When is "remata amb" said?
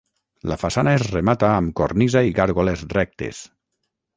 1.09-1.75